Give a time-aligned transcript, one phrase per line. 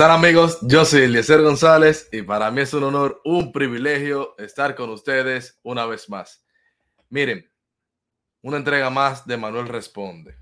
[0.00, 0.60] Hola amigos?
[0.62, 5.58] Yo soy Eliezer González y para mí es un honor, un privilegio estar con ustedes
[5.64, 6.46] una vez más.
[7.10, 7.50] Miren,
[8.42, 10.36] una entrega más de Manuel Responde,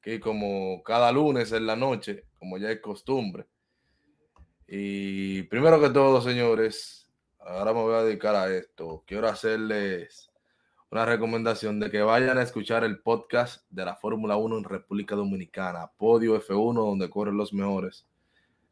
[0.00, 3.48] que como cada lunes en la noche, como ya es costumbre.
[4.68, 7.10] Y primero que todo, señores,
[7.40, 9.02] ahora me voy a dedicar a esto.
[9.04, 10.30] Quiero hacerles
[10.92, 15.16] una recomendación de que vayan a escuchar el podcast de la Fórmula 1 en República
[15.16, 18.06] Dominicana, Podio F1, donde corren los mejores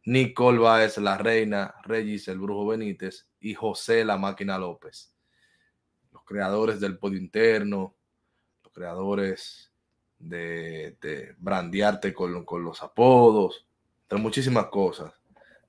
[0.07, 5.15] Nicole Baez, la reina, Regis, el brujo Benítez y José, la máquina López.
[6.13, 7.95] Los creadores del podio interno,
[8.63, 9.73] los creadores
[10.19, 13.67] de, brandearte con, con, los apodos,
[14.11, 15.13] de muchísimas cosas.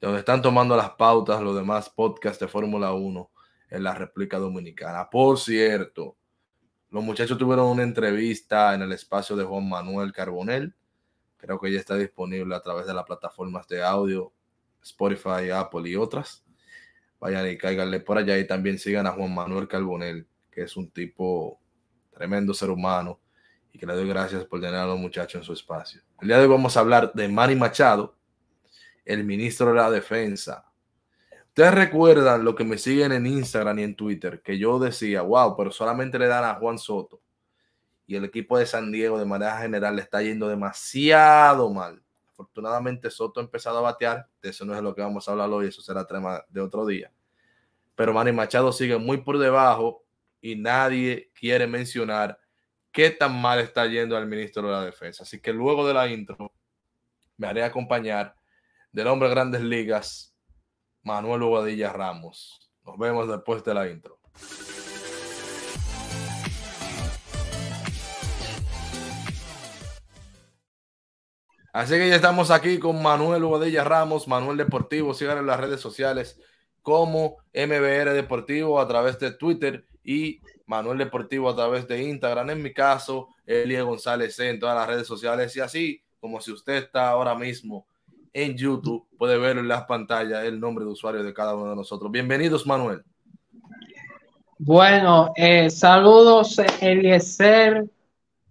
[0.02, 3.31] De donde están tomando las pautas los demás podcasts de Fórmula 1
[3.70, 5.09] en la República Dominicana.
[5.09, 6.17] Por cierto,
[6.89, 10.75] los muchachos tuvieron una entrevista en el espacio de Juan Manuel Carbonell
[11.45, 14.33] Creo que ya está disponible a través de las plataformas de audio,
[14.81, 16.44] Spotify, Apple y otras.
[17.20, 20.89] Vayan y cáiganle por allá y también sigan a Juan Manuel Carbonel, que es un
[20.89, 21.59] tipo
[22.11, 23.20] tremendo ser humano
[23.72, 26.02] y que le doy gracias por tener a los muchachos en su espacio.
[26.20, 28.16] El día de hoy vamos a hablar de Manny Machado,
[29.05, 30.66] el ministro de la Defensa.
[31.50, 35.55] Ustedes recuerdan lo que me siguen en Instagram y en Twitter, que yo decía, wow,
[35.55, 37.22] pero solamente le dan a Juan Soto
[38.08, 42.02] y el equipo de San Diego de manera general le está yendo demasiado mal.
[42.31, 45.50] Afortunadamente Soto ha empezado a batear, de eso no es lo que vamos a hablar
[45.50, 47.11] hoy, eso será tema de otro día.
[47.95, 50.03] Pero Manny Machado sigue muy por debajo
[50.42, 52.39] y nadie quiere mencionar
[52.92, 55.23] qué tan mal está yendo al ministro de la Defensa.
[55.23, 56.53] Así que luego de la intro
[57.38, 58.36] me haré acompañar
[58.92, 60.36] del hombre de grandes ligas,
[61.03, 62.72] Manuel Bobadilla Ramos.
[62.86, 64.20] Nos vemos después de la intro.
[71.76, 75.14] Así que ya estamos aquí con Manuel Bobadilla Ramos, Manuel Deportivo.
[75.14, 76.39] Sigan en las redes sociales
[76.82, 82.52] como MBR Deportivo a través de Twitter y Manuel Deportivo a través de Instagram.
[82.52, 85.54] En mi caso, Elie González en todas las redes sociales.
[85.58, 87.86] Y así como si usted está ahora mismo
[88.32, 91.76] en YouTube, puede ver en las pantallas el nombre de usuario de cada uno de
[91.76, 92.10] nosotros.
[92.10, 93.04] Bienvenidos, Manuel.
[94.60, 97.83] Bueno, eh, saludos, Eliezer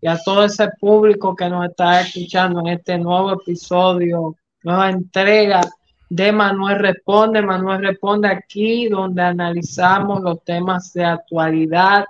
[0.05, 5.63] y a todo ese público que nos está escuchando en este nuevo episodio, nueva entrega
[6.11, 7.41] de Manuel Responde.
[7.41, 12.05] Manuel Responde aquí donde analizamos los temas de actualidad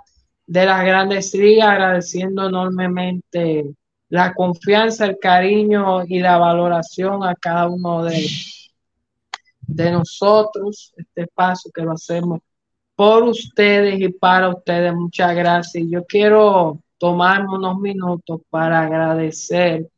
[0.44, 3.76] de las grandes ligas, agradeciendo enormemente
[4.08, 8.26] la confianza, el cariño y la valoración a cada uno de,
[9.68, 12.40] de nosotros, este paso que lo hacemos
[12.96, 14.92] por ustedes y para ustedes.
[14.92, 15.84] Muchas gracias.
[15.88, 19.90] Yo quiero tomarme unos minutos para agradecer.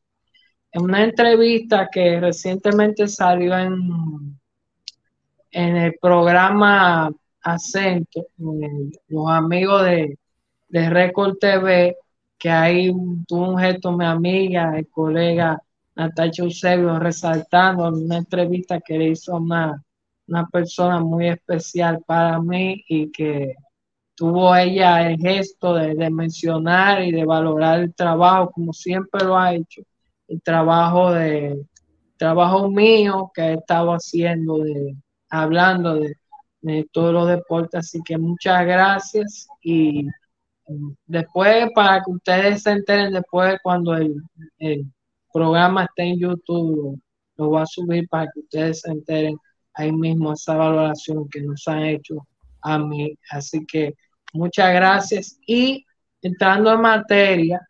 [0.73, 4.37] En una entrevista que recientemente salió en,
[5.53, 7.09] en el programa
[7.41, 10.19] Acento, los amigos de,
[10.67, 11.97] de Record TV,
[12.37, 12.91] que ahí
[13.29, 15.63] tuvo un gesto mi amiga, el colega
[15.95, 19.81] Natacha Eusebio, resaltando una entrevista que le hizo una,
[20.27, 23.55] una persona muy especial para mí y que
[24.17, 29.55] tuvo ella el gesto de, mencionar y de valorar el trabajo como siempre lo ha
[29.55, 29.83] hecho,
[30.29, 31.65] el trabajo de
[32.17, 34.97] trabajo mío que he estado haciendo de
[35.29, 36.17] hablando de,
[36.93, 40.09] todos los deportes, así que muchas gracias y
[41.07, 44.17] después para que ustedes se enteren después cuando el,
[45.33, 47.01] programa esté en YouTube
[47.37, 49.37] lo voy a subir para que ustedes se enteren
[49.75, 52.27] ahí mismo esa valoración que nos han hecho
[52.67, 53.95] a mí, así que
[54.37, 55.39] Muchas gracias.
[55.47, 55.87] Y
[56.21, 57.69] entrando en materia.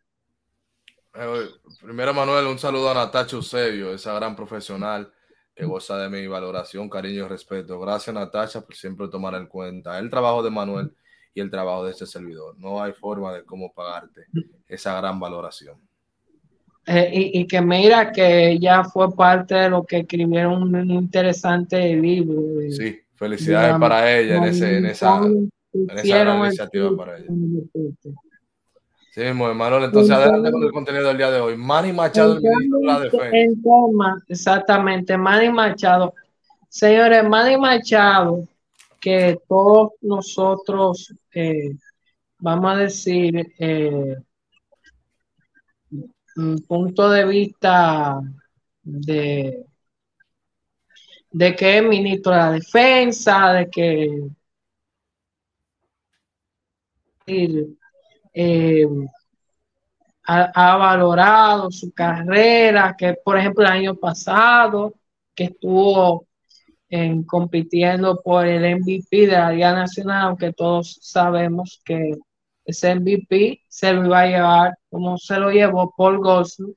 [1.13, 1.47] Eh,
[1.81, 5.11] primero, Manuel, un saludo a Natacha Eusebio, esa gran profesional
[5.55, 7.79] que goza de mi valoración, cariño y respeto.
[7.79, 10.93] Gracias, Natacha, por siempre tomar en cuenta el trabajo de Manuel
[11.33, 12.55] y el trabajo de este servidor.
[12.59, 14.25] No hay forma de cómo pagarte
[14.67, 15.79] esa gran valoración.
[16.85, 22.41] Eh, y, que mira que ella fue parte de lo que escribieron un interesante libro.
[22.69, 25.21] sí, felicidades para ella en, ese, en esa
[25.73, 27.27] esa iniciativa para ella.
[29.11, 31.57] Sí, Manuel, entonces adelante con el contenido del día de hoy.
[31.57, 33.61] Manny Machado, el ministro de la Defensa.
[34.27, 36.13] exactamente, Manny Machado.
[36.69, 38.47] Señores, Manny Machado,
[39.01, 41.75] que todos nosotros, eh,
[42.39, 44.17] vamos a decir, eh,
[46.35, 48.19] un punto de vista
[48.83, 49.65] de,
[51.31, 54.29] de que ministro de la defensa, de que
[58.33, 58.87] eh,
[60.23, 64.93] ha, valorado su carrera, que por ejemplo el año pasado
[65.35, 66.27] que estuvo
[66.89, 72.13] en, compitiendo por el MVP de la Liga Nacional, aunque todos sabemos que
[72.65, 76.73] ese MVP se lo iba a llevar, como se lo llevó Paul Golson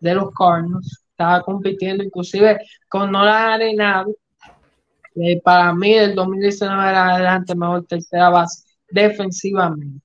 [0.00, 1.05] de los Cardinals.
[1.16, 2.58] Estaba compitiendo inclusive
[2.90, 4.14] con Nolan Arenado.
[5.14, 10.02] Eh, para mí, del 2019 era adelante, mejor tercera base defensivamente.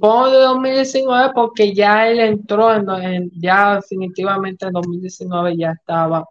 [0.00, 6.24] Pongo de 2019 porque ya él entró en, ya definitivamente en 2019 ya estaba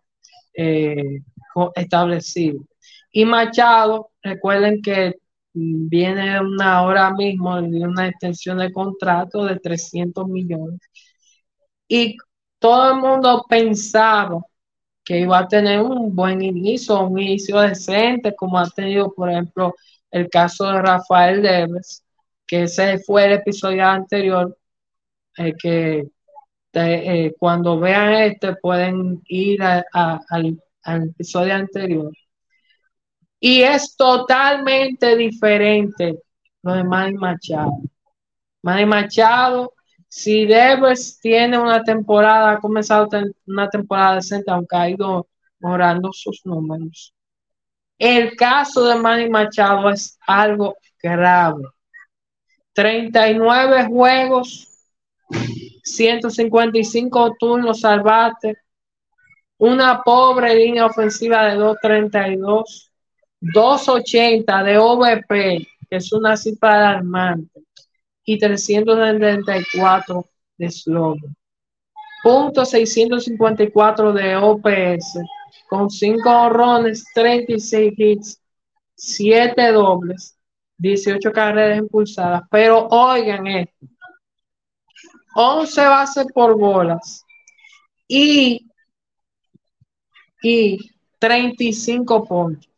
[0.53, 1.21] eh,
[1.75, 2.59] establecido.
[3.11, 5.15] Y Machado, recuerden que
[5.53, 10.79] viene una ahora mismo de una extensión de contrato de 300 millones.
[11.87, 12.17] Y
[12.59, 14.41] todo el mundo pensaba
[15.03, 19.73] que iba a tener un buen inicio, un inicio decente, como ha tenido, por ejemplo,
[20.11, 22.03] el caso de Rafael Deves,
[22.45, 24.57] que ese fue el episodio anterior,
[25.37, 26.07] eh, que
[26.73, 32.11] eh, cuando vean este pueden ir al, episodio anterior.
[33.39, 36.19] Y es totalmente diferente
[36.63, 37.81] lo de Manny Machado.
[38.61, 39.73] Manny Machado,
[40.07, 43.09] si Devers tiene una temporada, ha comenzado
[43.45, 45.27] una temporada decente, aunque ha ido
[45.59, 47.13] mejorando sus números.
[47.97, 51.63] El caso de Manny Machado es algo grave.
[52.73, 54.67] 39 juegos,
[55.83, 58.03] 155 turnos al
[59.57, 62.91] una pobre línea ofensiva de 232,
[63.39, 67.56] 280 de OVP, que es una cifra alarmante,
[68.27, 70.25] y 374
[70.57, 71.35] de slogan.
[72.21, 75.19] Punto 654 de OPS,
[75.69, 78.41] con 5 horrones, 36 hits,
[78.95, 80.37] 7 dobles,
[80.77, 82.41] 18 carreras impulsadas.
[82.51, 83.87] Pero oigan esto:
[85.35, 87.23] 11 bases por bolas
[88.09, 88.69] y,
[90.41, 92.69] y 35 puntos.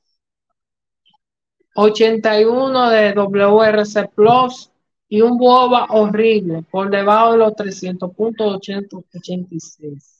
[1.73, 4.68] 81 de WRC Plus
[5.09, 10.15] y un boba horrible por debajo de los 300 puntos 86.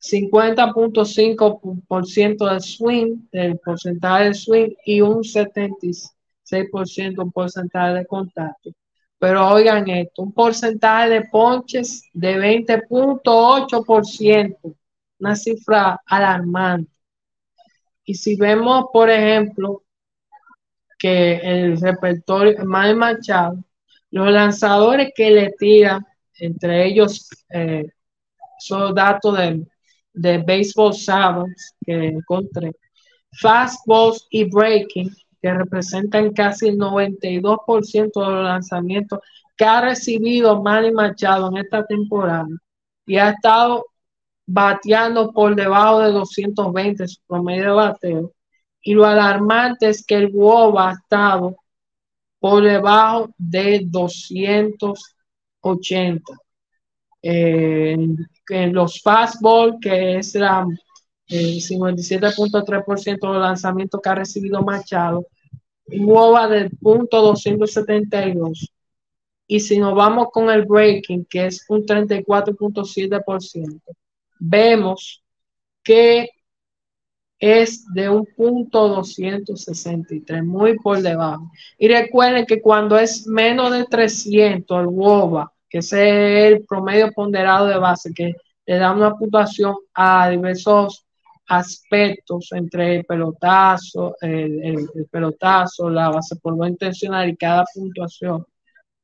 [0.00, 8.70] 50.5% de swing, del porcentaje de swing y un 76% un porcentaje de contacto.
[9.18, 14.74] Pero oigan esto, un porcentaje de ponches de 20.8%,
[15.18, 16.90] una cifra alarmante.
[18.04, 19.82] Y si vemos, por ejemplo,
[21.00, 23.64] que el repertorio, más Machado,
[24.12, 26.06] los lanzadores que le tiran,
[26.38, 27.86] entre ellos, eh,
[28.58, 29.66] son datos de
[30.12, 32.72] de Baseball Savants que encontré,
[33.40, 35.10] Fastballs y Breaking,
[35.40, 39.20] que representan casi el 92% de los lanzamientos
[39.56, 42.48] que ha recibido Manny Machado en esta temporada
[43.06, 43.86] y ha estado
[44.46, 48.32] bateando por debajo de 220 su promedio de bateo.
[48.82, 51.56] Y lo alarmante es que el WOB ha estado
[52.38, 56.32] por debajo de 280.
[57.22, 57.98] Eh,
[58.48, 60.66] en los fastball, que es la,
[61.28, 65.26] el 57.3% de los lanzamientos que ha recibido Machado,
[65.86, 68.72] un del punto 272.
[69.46, 73.80] Y si nos vamos con el breaking, que es un 34.7%,
[74.38, 75.22] vemos
[75.82, 76.30] que
[77.40, 81.50] es de un punto 263, muy por debajo.
[81.78, 87.66] Y recuerden que cuando es menos de 300 el WOBA, que es el promedio ponderado
[87.66, 88.34] de base, que
[88.66, 91.06] le da una puntuación a diversos
[91.48, 98.44] aspectos entre el pelotazo, el, pelotazo, la base por no intencional y cada puntuación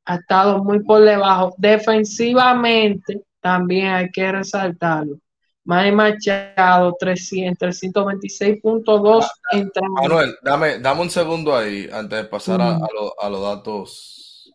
[0.04, 1.54] ha estado muy por debajo.
[1.58, 5.18] Defensivamente también hay que resaltarlo.
[5.66, 9.90] Manny Machado, 326.2 entradas.
[10.00, 12.78] Manuel, dame, dame un segundo ahí antes de pasar a,
[13.18, 14.54] a los datos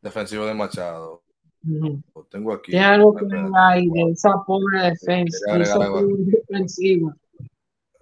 [0.00, 1.22] defensivos de Machado.
[2.30, 2.72] Tengo aquí.
[2.72, 5.58] ¿Qué algo que hay de esa pobre defensa?
[5.58, 7.14] defensiva.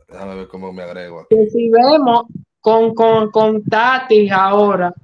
[0.06, 1.34] Déjame ver cómo me agrego aquí.
[1.34, 2.26] Que si vemos
[2.60, 4.94] con, con, con Tati ahora,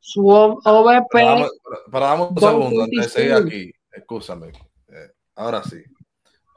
[0.00, 1.08] su OVP.
[1.12, 1.48] Para,
[1.90, 3.72] para, damos un segundo antes de seguir aquí.
[3.92, 4.48] Escúchame.
[4.88, 5.84] Eh, ahora sí.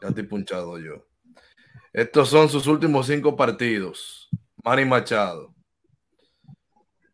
[0.01, 1.07] Ya estoy punchado yo.
[1.93, 4.29] Estos son sus últimos cinco partidos.
[4.63, 5.53] Manny Machado.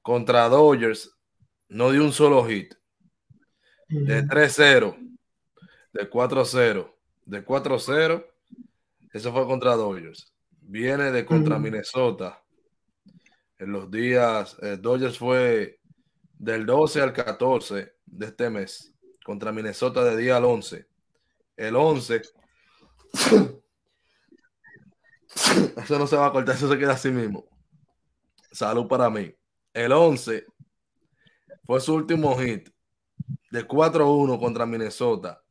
[0.02, 1.16] Contra Dodgers.
[1.70, 2.74] No dio un solo hit
[3.88, 4.96] de 3-0,
[5.94, 8.26] de 4-0, de 4-0.
[9.12, 10.34] Eso fue contra Dodgers.
[10.62, 12.42] Viene de contra Minnesota.
[13.60, 15.80] En los días, eh, Dodgers fue
[16.38, 18.94] del 12 al 14 de este mes.
[19.24, 20.88] Contra Minnesota de día al 11.
[21.56, 22.22] El 11
[25.78, 27.46] Eso no se va a cortar, eso se queda así mismo.
[28.52, 29.34] Salud para mí.
[29.74, 30.46] El 11
[31.66, 32.70] fue su último hit
[33.52, 35.44] de 4-1 contra Minnesota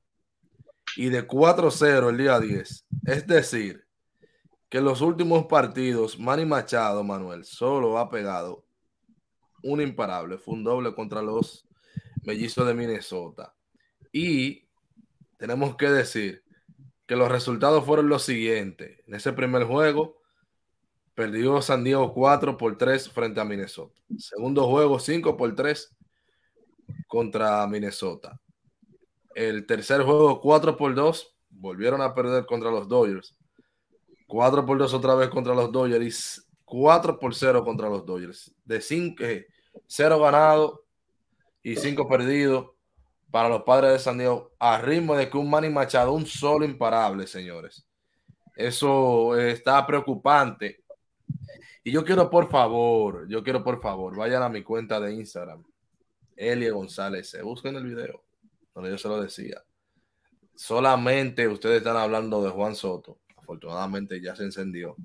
[0.97, 2.87] y de 4-0 el día 10.
[3.07, 3.87] Es decir,
[4.69, 8.64] que en los últimos partidos, Manny Machado, Manuel, solo ha pegado
[9.62, 10.38] un imparable.
[10.38, 11.66] Fue un doble contra los
[12.23, 13.54] mellizos de Minnesota.
[14.12, 14.66] Y
[15.37, 16.42] tenemos que decir
[17.12, 18.99] que los resultados fueron los siguientes.
[19.07, 20.16] En ese primer juego,
[21.14, 24.00] perdió San Diego 4 por 3 frente a Minnesota.
[24.16, 25.95] Segundo juego, 5 por 3
[27.07, 28.40] contra Minnesota.
[29.35, 33.37] El tercer juego, 4 por 2, volvieron a perder contra los Dodgers.
[34.26, 38.54] 4 por 2 otra vez contra los Dodgers y 4 por 0 contra los Dodgers.
[38.64, 39.23] De 5,
[39.87, 40.83] 0 ganado
[41.62, 42.71] y 5 perdidos
[43.33, 46.65] para los padres de San Diego, a ritmo de que un Manny Machado, un solo
[46.65, 47.85] imparable, señores.
[48.55, 50.85] Eso está preocupante.
[51.83, 55.65] Y yo quiero, por favor, yo quiero, por favor, vayan a mi cuenta de Instagram,
[56.37, 58.23] Elia González, se busquen el video
[58.75, 59.62] donde yo se lo decía.
[60.55, 63.19] Solamente ustedes están hablando de Juan Soto.
[63.37, 64.97] Afortunadamente ya se encendió.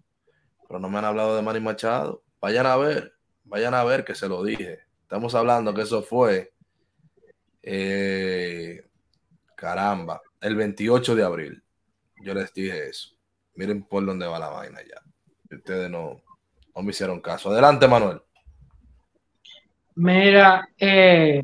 [0.67, 2.24] Pero no me han hablado de Manny Machado.
[2.41, 3.13] Vayan a ver,
[3.46, 4.79] vayan a ver que se lo dije.
[5.01, 6.53] Estamos hablando que eso fue,
[7.69, 8.81] eh,
[9.53, 11.63] caramba, el 28 de abril.
[12.24, 13.09] Yo les dije eso.
[13.55, 15.01] Miren por dónde va la vaina ya.
[15.53, 16.21] Ustedes no,
[16.74, 17.50] no me hicieron caso.
[17.50, 18.21] Adelante, Manuel.
[19.95, 21.43] Mira, eh,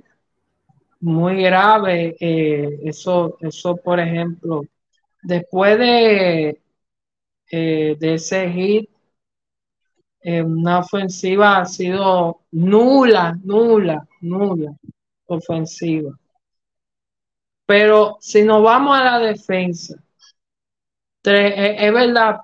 [1.01, 2.15] muy grave.
[2.17, 4.61] Eh, eso, eso, por ejemplo,
[5.21, 6.61] después de,
[7.51, 8.89] de ese hit,
[10.23, 14.73] una ofensiva ha sido nula, nula, nula
[15.27, 16.17] ofensiva.
[17.65, 19.95] Pero si nos vamos a la defensa,
[21.23, 22.37] es verdad,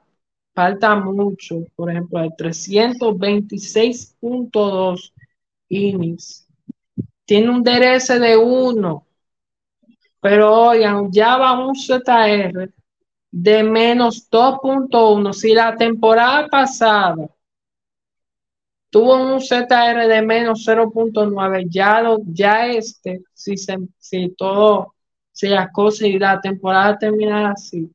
[0.53, 1.65] falta mucho.
[1.75, 5.13] Por ejemplo, el 326.2
[5.69, 6.47] innings
[7.25, 9.05] tiene un DRS de 1,
[10.21, 12.71] pero oigan, ya va un ZR
[13.31, 15.33] de menos 2.1.
[15.33, 17.29] Si la temporada pasada
[18.89, 24.95] tuvo un ZR de menos 0.9, ya, lo, ya este, si, se, si todo,
[25.31, 27.91] si las cosas y la temporada terminara así,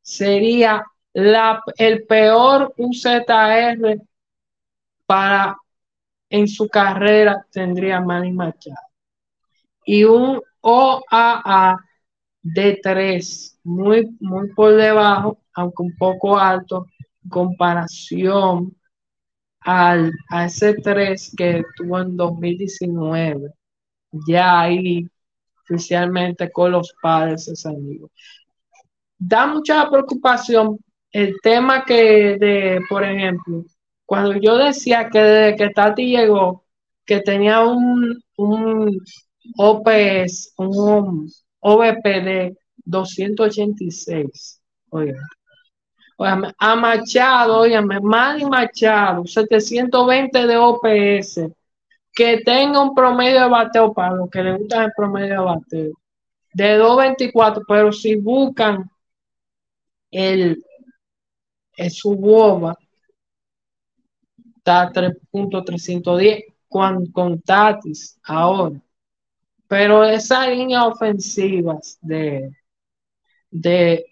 [0.00, 4.00] sería la, el peor UZR
[5.06, 5.56] para
[6.30, 8.76] en su carrera tendría Manny Machado.
[9.84, 11.76] Y un OAA
[12.42, 16.86] de 3, muy, muy por debajo, aunque un poco alto,
[17.24, 18.79] en comparación
[19.60, 23.52] al, a ese 3 que tuvo en 2019,
[24.26, 25.06] ya ahí
[25.62, 27.76] oficialmente con los padres de San.
[29.18, 30.78] Da mucha preocupación
[31.12, 33.64] el tema que de, por ejemplo,
[34.06, 36.64] cuando yo decía que desde que Tati llegó,
[37.04, 39.00] que tenía un, un
[39.56, 44.60] OPS, un OVP de 286.
[44.90, 45.39] Oigan.
[46.26, 51.50] A Machado, oiganme, Manny Machado, 720 de OPS,
[52.12, 55.92] que tenga un promedio de bateo para los que le gusta el promedio de bateo,
[56.52, 58.90] de 224, pero si buscan
[60.10, 60.62] el,
[61.76, 62.14] el su
[64.58, 68.80] está 3.310 con, con Tatis ahora.
[69.66, 72.50] Pero esas líneas ofensivas de,
[73.50, 74.09] de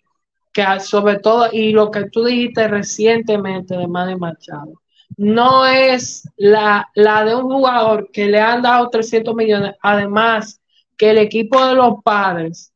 [0.53, 4.81] que sobre todo, y lo que tú dijiste recientemente de Manny Machado,
[5.17, 10.61] no es la, la de un jugador que le han dado 300 millones, además
[10.97, 12.73] que el equipo de los padres,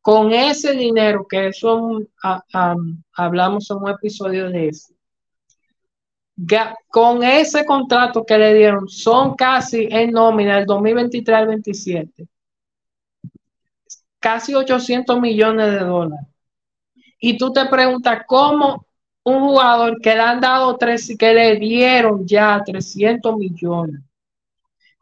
[0.00, 2.00] con ese dinero, que eso
[3.14, 4.94] hablamos en un episodio de eso,
[6.88, 12.26] con ese contrato que le dieron, son casi en nómina del 2023 al 27,
[14.18, 16.26] casi 800 millones de dólares.
[17.20, 18.86] Y tú te preguntas cómo
[19.24, 24.00] un jugador que le han dado tres, que le dieron ya 300 millones,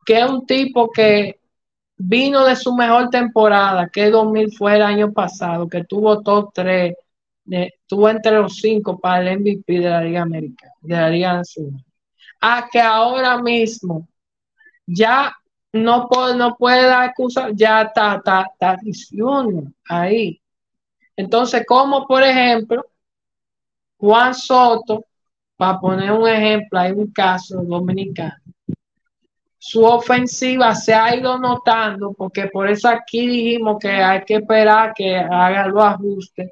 [0.04, 1.38] que es un tipo que
[1.96, 6.94] vino de su mejor temporada, que 2000 fue el año pasado, que tuvo top 3
[7.48, 11.84] estuvo entre los cinco para el MVP de la Liga Americana, de la Liga Nacional.
[12.40, 14.08] A que ahora mismo
[14.86, 15.34] ya
[15.72, 18.76] no puede, no puede dar excusa, ya está, está, está
[19.88, 20.40] ahí.
[21.16, 22.84] Entonces, como por ejemplo,
[23.98, 25.04] Juan Soto,
[25.56, 28.36] para poner un ejemplo, hay un caso dominicano,
[29.58, 34.92] su ofensiva se ha ido notando, porque por eso aquí dijimos que hay que esperar
[34.94, 36.50] que haga los ajustes.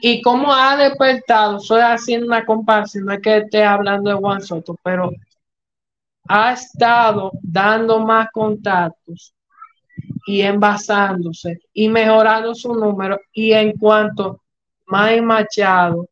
[0.00, 4.40] Y cómo ha despertado, estoy haciendo una comparación, no es que esté hablando de Juan
[4.40, 5.10] Soto, pero
[6.28, 9.35] ha estado dando más contactos
[10.26, 13.20] y envasándose y mejorando su número.
[13.32, 14.42] Y en cuanto
[14.86, 16.08] May Machado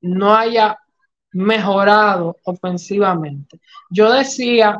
[0.00, 0.78] no haya
[1.32, 3.60] mejorado ofensivamente.
[3.90, 4.78] Yo decía,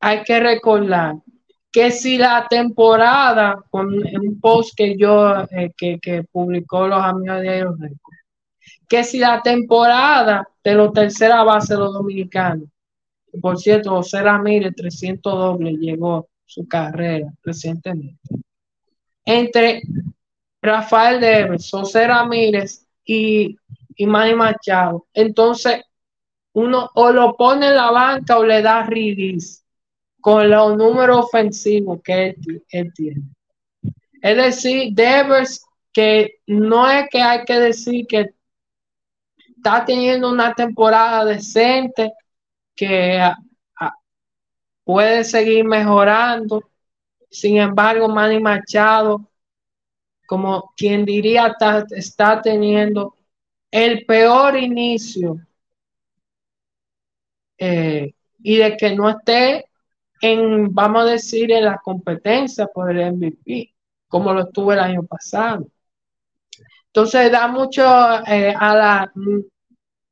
[0.00, 1.16] hay que recordar
[1.72, 7.58] que si la temporada, con un post que yo, eh, que, publicó los amigos de
[7.58, 7.74] ellos,
[8.88, 12.68] que si la temporada de los tercera base de los dominicanos,
[13.40, 18.20] por cierto, José Ramírez 300 doble llegó su carrera recientemente,
[19.24, 19.82] entre
[20.60, 23.56] Rafael Deves, José Ramírez y,
[23.96, 25.82] y Manny Machado, entonces
[26.54, 29.64] uno o lo pone en la banca o le da release
[30.20, 32.34] con los números ofensivos que
[32.70, 33.22] él, tiene.
[34.22, 35.62] Es decir, Devers,
[35.92, 38.30] que no es que hay que decir que
[39.54, 42.14] está teniendo una temporada decente,
[42.74, 43.20] que
[44.84, 46.70] puede seguir mejorando.
[47.30, 49.28] Sin embargo, Manny Machado,
[50.26, 51.54] como quien diría,
[51.90, 53.16] está, teniendo
[53.70, 55.38] el peor inicio
[57.58, 59.66] eh, y de que no esté
[60.20, 63.74] en, vamos a decir, en la competencia por el MVP,
[64.08, 65.66] como lo estuvo el año pasado.
[66.86, 67.82] Entonces da mucho
[68.26, 69.12] eh, a la,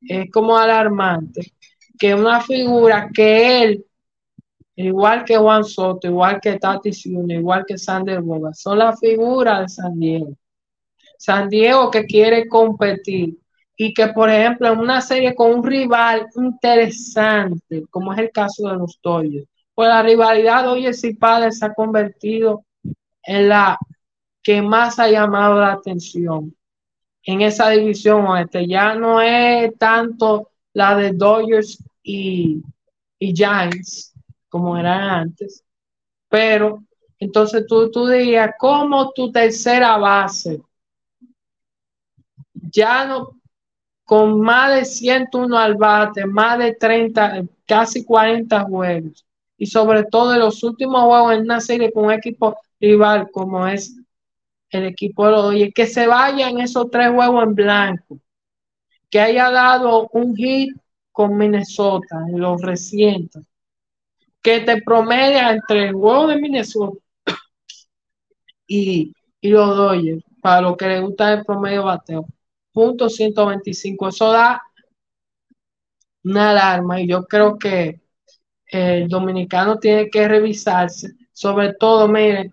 [0.01, 1.53] es como alarmante
[1.97, 3.85] que una figura que él,
[4.75, 9.61] igual que Juan Soto, igual que Tati Zuna, igual que Sander Boga, son la figura
[9.61, 10.33] de San Diego.
[11.17, 13.37] San Diego que quiere competir
[13.77, 18.69] y que, por ejemplo, en una serie con un rival interesante, como es el caso
[18.69, 22.65] de los Dodgers, pues la rivalidad hoy si padre se ha convertido
[23.23, 23.77] en la
[24.41, 26.55] que más ha llamado la atención
[27.23, 28.67] en esa división oeste.
[28.67, 32.61] Ya no es tanto la de Dodgers y,
[33.19, 34.13] y Giants
[34.49, 35.63] como eran antes,
[36.29, 36.83] pero
[37.17, 40.61] entonces tú, tú dirías, como tu tercera base,
[42.53, 43.39] ya no,
[44.03, 49.25] con más de 101 al bate, más de 30, casi 40 juegos,
[49.57, 53.67] y sobre todo en los últimos juegos en una serie con un equipo rival como
[53.67, 53.95] es
[54.69, 58.19] el equipo de los Dodgers, que se vaya en esos tres juegos en blanco,
[59.13, 60.75] que haya dado un hit
[61.11, 63.45] con Minnesota en los recientes,
[64.41, 66.97] que te promedia entre el juego de Minnesota
[68.65, 72.25] y, y los Dodgers, para lo que le gusta el promedio bateo,
[72.71, 74.59] punto 125, eso da
[76.23, 78.01] una alarma y yo creo que
[78.65, 82.51] el dominicano tiene que revisarse, sobre todo, miren,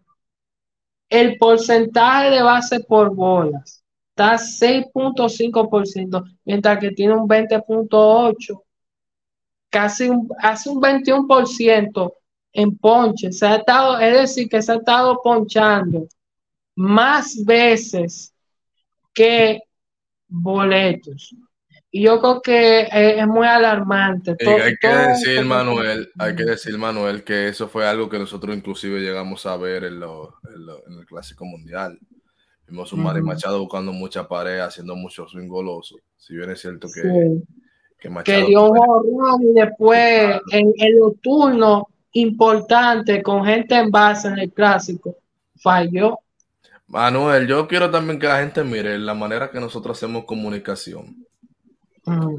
[1.09, 3.80] el porcentaje de base por bolas
[4.11, 8.63] está 6.5%, mientras que tiene un 20.8%,
[9.71, 12.13] casi un, hace un 21%
[12.53, 13.33] en ponche.
[13.33, 16.07] Se ha estado, es decir, que se ha estado ponchando
[16.77, 18.35] más veces
[19.15, 19.61] que
[20.29, 21.35] boletos.
[21.93, 24.37] Y yo creo que es, muy alarmante.
[24.47, 29.01] hay que decir, Manuel, hay que decir, Manuel, que eso fue algo que nosotros inclusive
[29.01, 31.99] llegamos a ver en, el Clásico Mundial.
[32.71, 35.97] Vimos un Mari Machado buscando mucha pared, haciendo mucho swing goloso.
[36.17, 37.03] Si bien es cierto que,
[37.99, 38.39] que Machado...
[38.39, 44.39] Que dio un y después en, en los turnos importantes con gente en base en
[44.39, 45.17] el Clásico,
[45.57, 46.19] falló.
[46.87, 51.27] Manuel, yo quiero también que la gente mire la manera que nosotros hacemos comunicación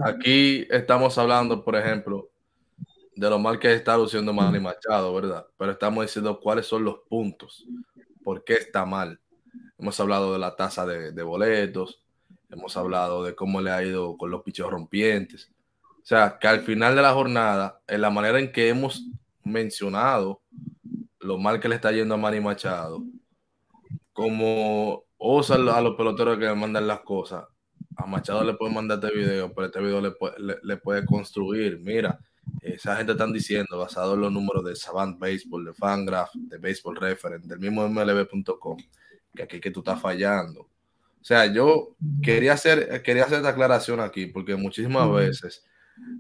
[0.03, 2.29] Aquí estamos hablando, por ejemplo,
[3.15, 5.45] de lo mal que está luciendo Manny Machado, ¿verdad?
[5.57, 7.65] Pero estamos diciendo cuáles son los puntos,
[8.23, 9.19] por qué está mal.
[9.81, 12.03] Hemos hablado de la tasa de, boletos,
[12.51, 15.51] hemos hablado de cómo le ha ido con los pichos rompientes.
[15.89, 19.07] O sea, que al final de la jornada, en la manera en que hemos
[19.43, 20.39] mencionado
[21.19, 23.03] lo mal que le está yendo a Manny Machado,
[24.13, 27.45] como osa a los peloteros que le mandan las cosas,
[27.97, 31.79] a Machado le puede mandar este video, pero este video le puede, le, puede construir.
[31.79, 32.19] Mira,
[32.61, 36.97] esa gente están diciendo, basado en los números de Savant Baseball, de Fangraph, de Baseball
[36.97, 38.77] Reference, del mismo MLB.com,
[39.35, 40.61] que aquí que tú estás fallando.
[40.61, 45.65] O sea, yo quería hacer, quería hacer esta aclaración aquí, porque muchísimas veces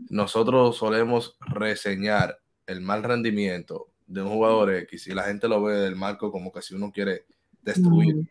[0.09, 5.75] nosotros solemos reseñar el mal rendimiento de un jugador X y la gente lo ve
[5.75, 7.25] del marco como que si uno quiere
[7.63, 8.27] destruir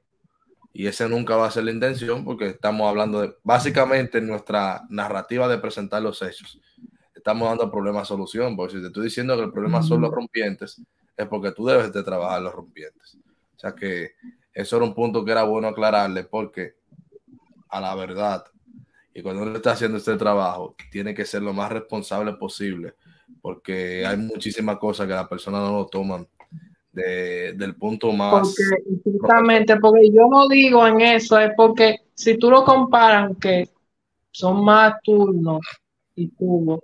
[0.73, 5.49] y ese nunca va a ser la intención porque estamos hablando de, básicamente, nuestra narrativa
[5.49, 6.61] de presentar los hechos.
[7.15, 10.81] Estamos dando problema-solución, porque si te estoy diciendo que el problema son los rompientes,
[11.17, 13.19] es porque tú debes de trabajar los rompientes.
[13.57, 14.13] O sea que
[14.53, 16.75] Eso era un punto que era bueno aclararle porque
[17.69, 18.45] a la verdad,
[19.15, 22.95] y cuando uno está haciendo este trabajo, tiene que ser lo más responsable posible
[23.41, 26.27] porque hay muchísimas cosas que las personas no lo toman
[26.93, 28.43] de, del punto más.
[28.43, 33.69] Porque, justamente, porque yo no digo en eso, es porque si tú lo comparas, que
[34.31, 35.61] son más turnos
[36.15, 36.81] y tubos,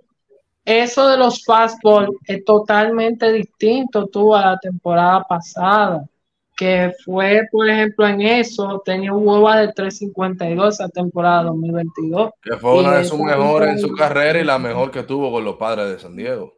[0.65, 6.05] eso de los fastball es totalmente distinto tú a la temporada pasada,
[6.57, 12.31] que fue, por ejemplo, en eso, tenía un huevo de 352 esa temporada 2022.
[12.41, 15.45] Que fue una de sus mejores en su carrera y la mejor que tuvo con
[15.45, 16.55] los padres de San Diego.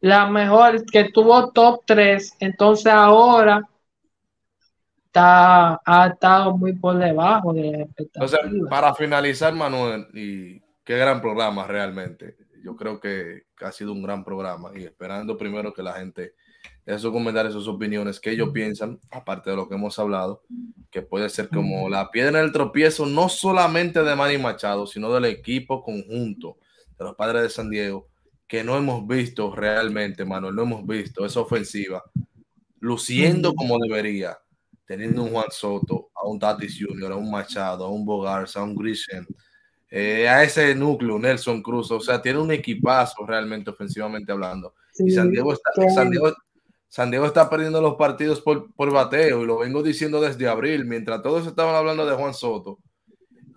[0.00, 3.62] La mejor que tuvo top 3, entonces ahora
[5.06, 11.68] está, ha estado muy por debajo de Entonces, para finalizar, Manuel, y qué gran programa
[11.68, 12.36] realmente.
[12.64, 16.34] Yo creo que, ha sido un gran programa y esperando primero que la gente
[16.92, 20.42] dé sus comentarios, sus opiniones, que ellos piensan, aparte de lo que hemos hablado,
[20.90, 25.12] que puede ser como la piedra en el tropiezo, no solamente de Manny Machado, sino
[25.12, 26.56] del equipo conjunto
[26.98, 28.08] de los padres de San Diego,
[28.46, 32.02] que no hemos visto realmente, Manuel, no hemos visto esa ofensiva
[32.80, 34.38] luciendo como debería,
[34.86, 38.64] teniendo un Juan Soto, a un Tatis Jr., a un Machado, a un Bogarza, a
[38.64, 39.26] un Grisham,
[39.90, 44.74] eh, a ese núcleo, Nelson Cruz, o sea, tiene un equipazo realmente ofensivamente hablando.
[44.98, 45.72] y San Diego, está,
[46.88, 50.84] San Diego, está perdiendo los partidos por, por bateo, y lo vengo diciendo desde abril,
[50.84, 52.78] mientras todos estaban hablando de Juan Soto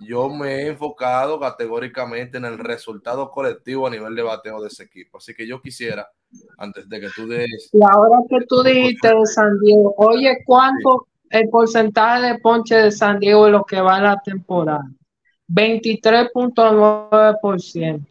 [0.02, 4.84] yo me he enfocado categóricamente en el resultado colectivo a nivel de bateo de ese
[4.84, 5.18] equipo.
[5.18, 6.10] Así que yo quisiera,
[6.58, 7.70] antes de que tú des...
[7.72, 12.92] Y ahora que tú dijiste de San Diego, oye, ¿cuánto el porcentaje de ponche de
[12.92, 14.84] San Diego en lo que va a la temporada?
[15.48, 18.08] 23.9%.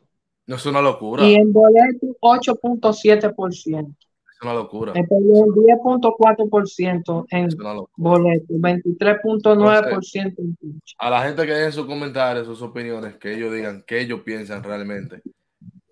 [0.47, 1.25] No es una locura.
[1.25, 3.95] Y en boleto 8.7%
[4.43, 4.93] una locura.
[4.95, 7.49] El 10.4% en
[7.97, 10.57] boleto, 23.9% en
[10.99, 14.63] A la gente que deje sus comentarios, sus opiniones, que ellos digan qué ellos piensan
[14.63, 15.23] realmente.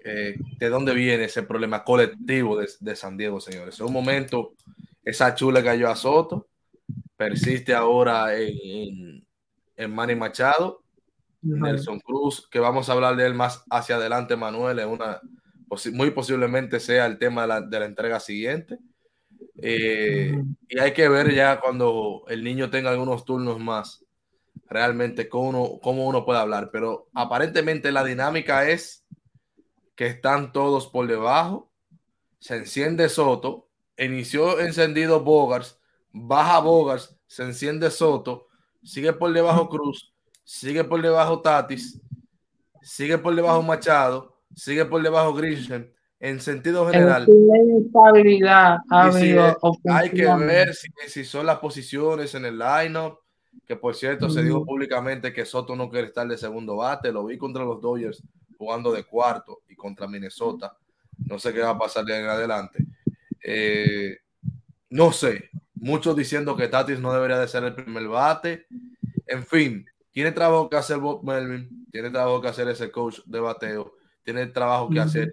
[0.05, 3.79] Eh, de dónde viene ese problema colectivo de, San Diego, señores.
[3.79, 4.55] En un momento,
[5.05, 6.47] esa chula cayó a Soto,
[7.17, 9.27] persiste ahora en,
[9.77, 10.83] en, Manny Machado,
[11.43, 15.21] Nelson Cruz, que vamos a hablar de él más hacia adelante, Manuel, es una
[15.93, 18.79] muy posiblemente sea el tema de la, entrega siguiente.
[19.61, 24.05] Eh, y hay que ver ya cuando el niño tenga algunos turnos más,
[24.69, 26.71] realmente cómo uno, cómo uno puede hablar.
[26.73, 29.05] Pero aparentemente la dinámica es
[29.95, 31.71] que están todos por debajo.
[32.39, 35.79] Se enciende Soto, inició encendido Bogars,
[36.13, 38.47] baja Bogars, se enciende Soto,
[38.85, 42.01] sigue por debajo Cruz, sigue por debajo Tatis,
[42.81, 45.87] sigue por debajo Machado sigue por debajo Grisham.
[46.21, 47.29] En sentido general,
[49.89, 53.21] hay que ver si, son las posiciones en el lineup.
[53.65, 57.13] Que por cierto, se dijo públicamente que Soto no quiere estar de segundo bate.
[57.13, 58.21] Lo vi contra los Dodgers
[58.57, 60.77] jugando de cuarto y contra Minnesota.
[61.19, 62.85] No sé qué va a pasar de en adelante.
[63.41, 64.17] Eh,
[64.91, 65.51] no sé.
[65.75, 68.67] Muchos diciendo que Tatis no debería de ser el primer bate.
[69.27, 71.87] En fin, tiene trabajo que hacer Bob Melvin.
[71.93, 73.98] Tiene trabajo que hacer ese coach de bateo
[74.29, 75.33] tiene trabajo que hacer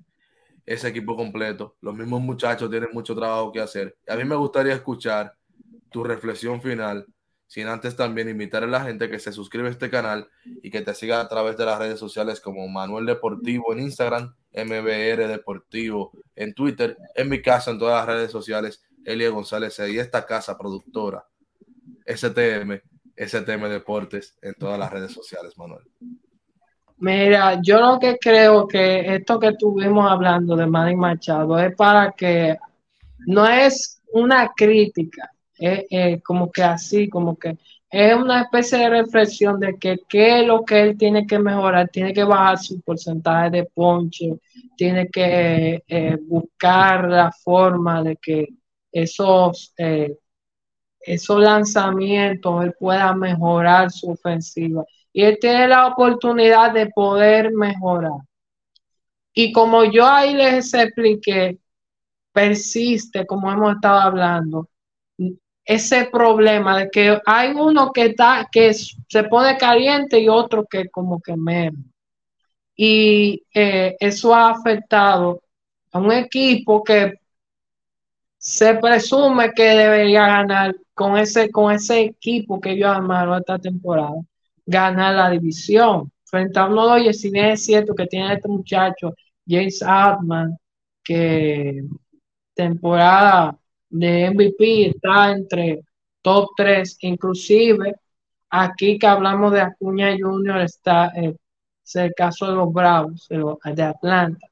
[0.66, 1.76] ese equipo completo.
[1.82, 3.98] Los mismos muchachos tienen mucho trabajo que hacer.
[4.08, 5.36] a mí me gustaría escuchar
[5.92, 7.06] tu reflexión final,
[7.46, 10.30] sin antes también invitar a la gente que se suscribe a este canal
[10.64, 14.34] y que te siga a través de las redes sociales como Manuel Deportivo en Instagram,
[14.54, 20.00] MBR Deportivo en Twitter, en mi casa en todas las redes sociales, Elia González y
[20.00, 21.28] esta casa productora,
[22.06, 22.80] STM,
[23.18, 25.84] STM Deportes en todas las redes sociales, Manuel.
[27.06, 32.12] Mira, yo lo que creo que esto que estuvimos hablando de Manny Machado es para
[32.13, 32.58] que
[33.28, 37.60] no es una crítica, es, como que así, como que
[37.91, 41.89] es una especie de reflexión de que qué es lo que él tiene que mejorar,
[41.89, 44.39] tiene que bajar su porcentaje de ponche,
[44.76, 48.48] tiene que eh, buscar la forma de que
[48.91, 50.18] esos, eh,
[51.02, 54.84] esos lanzamientos él pueda mejorar su ofensiva
[55.15, 58.19] y él tiene la oportunidad de poder mejorar.
[59.34, 61.58] Y como yo ahí les expliqué,
[62.34, 64.67] persiste, como hemos estado hablando,
[65.63, 70.89] ese problema de que hay uno que está, que se pone caliente y otro que
[70.89, 71.86] como que menos.
[72.75, 75.41] Y eh, eso ha afectado
[75.93, 77.13] a un equipo que
[78.38, 84.15] se presume que debería ganar con ese, con ese equipo que ellos armaron esta temporada
[84.65, 86.12] ganar la división.
[86.25, 89.13] Frente a uno de bien es cierto que tiene este muchacho,
[89.47, 90.58] James Hartman,
[91.04, 91.84] que
[92.54, 93.58] temporada
[93.89, 95.82] de MVP está entre
[96.21, 97.95] top 3, inclusive
[98.49, 101.36] aquí que hablamos de Acuña Junior está eh,
[101.86, 104.47] es el caso de los Bravos de, Atlanta,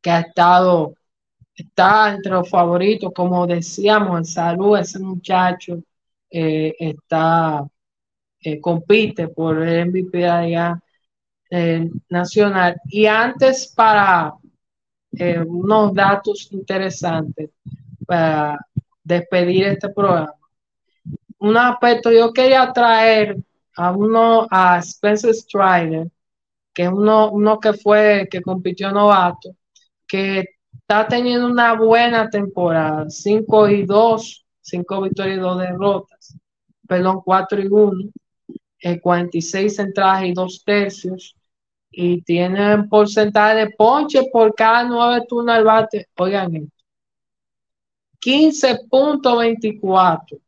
[0.00, 0.94] que ha estado,
[1.54, 5.82] está entre los favoritos, como decíamos, en salud, ese muchacho
[6.30, 7.66] eh, está,
[8.46, 10.80] eh, compite por el MVP allá,
[12.08, 12.76] nacional.
[12.86, 14.34] Y antes para
[15.46, 17.50] unos datos interesantes
[18.06, 18.58] para
[19.02, 20.34] despedir este programa.
[21.38, 23.36] Un aspecto, yo quería traer
[23.76, 26.08] a uno, a Spencer Strider,
[26.72, 29.54] que es uno, uno que fue, que compitió novato,
[30.06, 36.38] que está teniendo una buena temporada, 5 y 2, 5 victorias y 2 derrotas,
[36.86, 38.10] perdón, 4 y 1,
[39.02, 41.36] 46 entradas y 2 tercios,
[41.90, 46.72] y tiene un porcentaje de ponche por cada 9 turnos al bate, oigan esto,
[48.20, 50.40] 15.24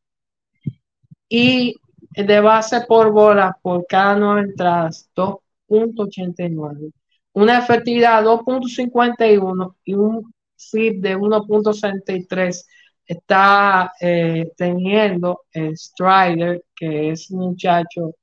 [1.28, 1.76] y
[2.10, 6.92] de base por bola por cada nueve entradas 2.89
[7.32, 12.66] una efectividad 2.51 y un FIP de 1.63
[13.08, 18.14] está eh, teniendo Strider que es un muchacho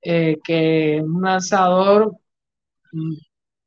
[0.00, 2.16] eh, que un lanzador
[2.92, 3.14] mm,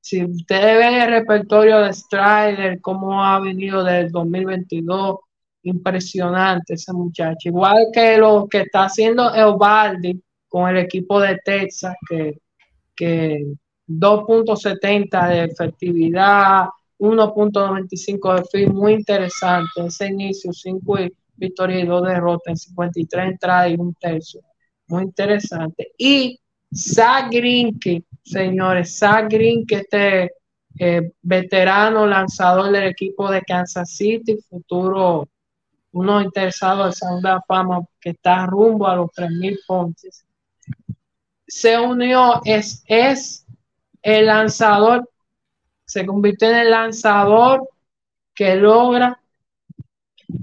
[0.01, 5.19] si ustedes ven el repertorio de Strider, cómo ha venido del 2022,
[5.63, 7.49] impresionante ese muchacho.
[7.49, 12.39] Igual que lo que está haciendo Eovaldi con el equipo de Texas, que,
[12.95, 13.53] que
[13.87, 16.65] 2.70 de efectividad,
[17.01, 19.85] 1.95 de fin, muy interesante.
[19.87, 20.97] Ese inicio, 5
[21.35, 24.41] victorias y 2 derrotas en 53 entradas y un tercio.
[24.87, 25.91] Muy interesante.
[25.97, 26.39] Y
[26.73, 30.31] Zach Greinke, señores, Zach Greinke, este
[30.77, 35.27] eh, veterano lanzador del equipo de Kansas City, futuro
[35.93, 40.23] uno interesado en segunda fama que está rumbo a los 3.000 ponches.
[41.47, 43.45] Se unió, es, es
[44.01, 45.09] el lanzador,
[45.91, 47.67] se convirtió en el lanzador
[48.33, 49.21] que logra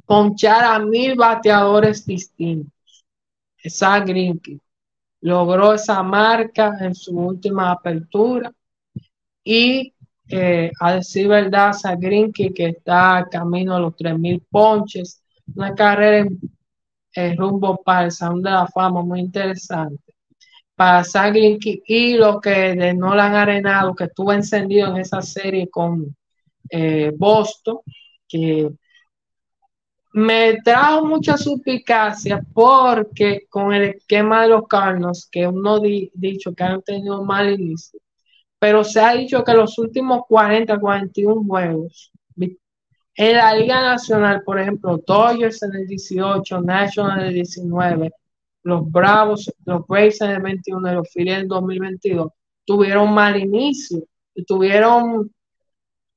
[0.05, 3.07] ponchar a mil bateadores distintos.
[3.57, 4.61] Esa Grinky
[5.23, 8.53] logró esa marca en su última apertura
[9.43, 9.95] y
[10.29, 15.23] eh, a decir verdad, Sagrinki que está camino a los 3.000 ponches,
[15.55, 16.29] una carrera
[17.15, 20.08] en, rumbo para el Salón de la Fama muy interesante.
[20.79, 26.17] Para Sagrinki y lo que de Nolan Arenado, que estuvo encendido en esa serie con
[26.71, 27.81] eh, Boston,
[28.29, 28.71] que
[30.12, 36.62] me trajo mucha suspicacia porque con el esquema de los Carnos, que uno dicho que
[36.62, 37.99] han tenido mal inicio,
[38.61, 42.12] pero se ha dicho que los últimos 40, 41 juegos
[43.19, 48.12] en la Liga Nacional, por ejemplo, Dodgers en el 18, National en el 19,
[48.69, 52.33] los Bravos, los Braves en el 21 y los Phillies en el 2022,
[52.65, 54.05] tuvieron mal inicio
[54.35, 55.33] y tuvieron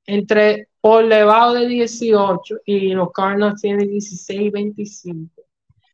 [0.06, 5.42] entre por debajo de 18 y los Cardinals tienen 16 25.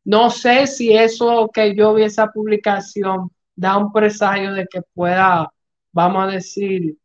[0.05, 5.49] No sé si eso que yo vi esa publicación da un presagio de que pueda,
[5.93, 6.97] vamos a decir,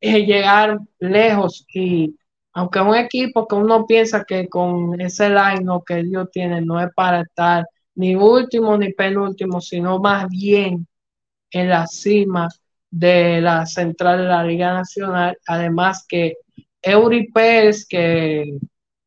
[0.00, 2.16] eh, llegar lejos y
[2.54, 6.88] aunque un equipo que uno piensa que con ese line que ellos tienen no es
[6.94, 10.86] para estar ni último ni penúltimo, sino más bien
[11.50, 12.48] en la cima
[12.90, 16.36] de la central de la Liga Nacional, además que
[16.82, 18.58] Eury Pérez, que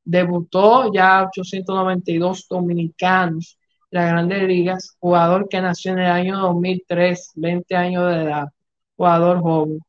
[0.04, 3.58] debutó ya 892 dominicanos
[3.91, 8.47] en las grandes ligas, jugador que nació en el año 2003, 20 años de edad,
[8.95, 9.80] jugador joven.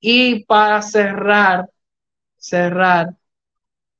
[0.00, 1.68] Y para cerrar,
[2.36, 3.14] cerrar,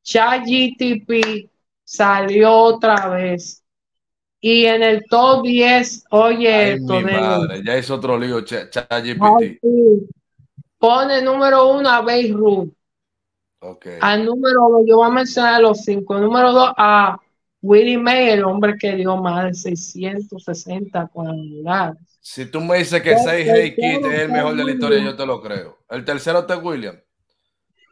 [0.02, 1.50] ChatGTP
[1.84, 3.62] salió otra vez.
[4.48, 6.78] Y en el top 10, oye,
[7.64, 9.58] ya es otro lío, ChatGPT.
[10.78, 12.72] Pone número uno a Beirut.
[14.00, 16.16] Al número dos, yo voy a mencionar los cinco.
[16.20, 17.18] Número dos, a
[17.60, 21.98] Willie May, el hombre que dio más de 660 cuadrangulares.
[22.20, 25.16] Si tú me dices que 6 Hey Kit es el mejor de la historia, yo
[25.16, 25.78] te lo creo.
[25.90, 27.00] El tercero es Williams.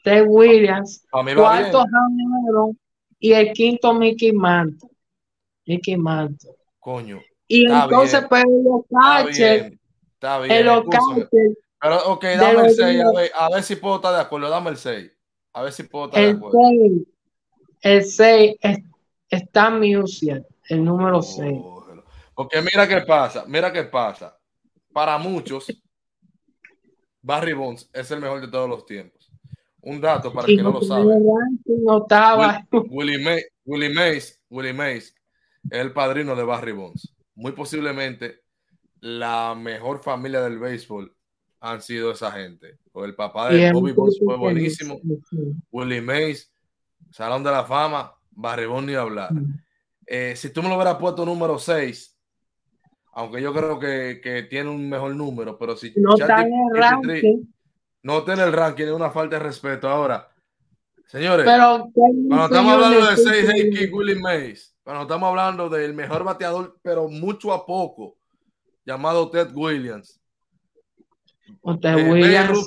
[0.05, 1.05] Ted Williams.
[1.11, 1.85] cuarto,
[3.19, 4.94] y el quinto, Mickey Mantle.
[5.67, 6.51] Mickey Mantle.
[6.81, 7.21] Coño.
[7.49, 9.73] Y entonces, pues, los catchers.
[10.15, 10.53] Está bien.
[10.53, 10.85] En los
[11.81, 14.49] Pero, ok, dame el 6, a ver, a ver si puedo estar de acuerdo.
[14.49, 15.13] Dame el 6.
[15.53, 16.59] A ver si puedo estar el de acuerdo.
[16.73, 16.93] 6,
[17.83, 18.79] el 6 es,
[19.29, 21.59] está Musial, el número 6.
[22.35, 24.37] porque mira qué pasa, mira qué pasa.
[24.93, 25.67] Para muchos,
[27.21, 29.31] Barry Bonds es el mejor de todos los tiempos.
[29.83, 31.15] Un dato para que no lo sabe.
[31.67, 32.67] No estaba.
[32.89, 35.14] Willie, Mays, Willie Mays
[35.71, 37.15] es el padrino de Barry Bonds.
[37.35, 38.43] Muy posiblemente
[39.01, 41.15] la mejor familia del béisbol
[41.61, 42.79] han sido esa gente.
[42.93, 45.01] O el papá de Bobby Bonds fue buenísimo.
[45.71, 46.53] Willie Mays,
[47.11, 49.31] Salón de la Fama, Barry Bonds ni hablar.
[50.07, 52.19] Eh, si tú me lo hubieras puesto número 6,
[53.13, 57.45] aunque yo creo que, tiene un mejor número, pero si no está en el ranking.
[58.03, 59.89] No tiene el ranking, es una falta de respeto.
[59.89, 60.29] Ahora,
[61.07, 66.25] señores, pero, cuando estamos hablando de 6 Hey Willie Mays, cuando estamos hablando del mejor
[66.25, 68.19] bateador, pero mucho a poco,
[68.85, 70.21] llamado Ted Williams.
[71.81, 72.67] Ted eh, Williams.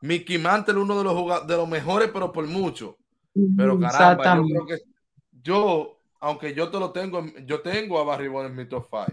[0.00, 2.96] Mickey Mantle, uno de los, de los mejores, pero por mucho.
[3.56, 4.78] Pero caramba, yo creo que
[5.42, 9.06] yo, aunque yo te lo tengo, yo tengo a Barribón en mi top 5.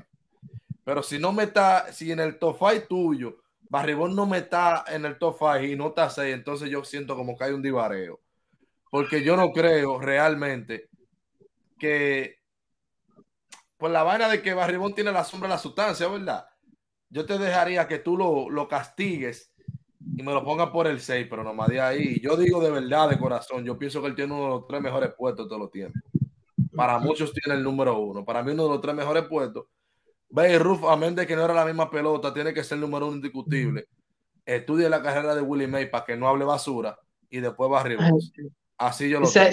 [0.86, 3.38] Pero si no me está, si en el top 5 tuyo,
[3.70, 7.18] Barribón no me está en el top 5 y no está 6, entonces yo siento
[7.18, 8.22] como que hay un divareo.
[8.90, 10.90] Porque yo no creo realmente
[11.84, 12.40] que
[13.76, 16.46] por la vaina de que Barribón tiene la sombra de la sustancia, ¿verdad?
[17.10, 19.52] Yo te dejaría que tú lo, lo castigues
[20.16, 22.22] y me lo ponga por el 6, pero nomás de ahí.
[22.22, 24.82] Yo digo de verdad, de corazón, yo pienso que él tiene uno de los tres
[24.82, 26.02] mejores puestos de todos los tiempos.
[26.74, 28.24] Para muchos tiene el número uno.
[28.24, 29.66] Para mí, uno de los tres mejores puestos.
[30.30, 33.08] Bay Ruff, amén de que no era la misma pelota, tiene que ser el número
[33.08, 33.88] uno indiscutible.
[34.46, 36.98] Estudia la carrera de Willie May para que no hable basura
[37.30, 38.10] y después va arriba.
[38.78, 39.52] Así yo lo sé.